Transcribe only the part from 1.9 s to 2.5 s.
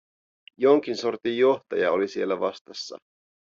oli siellä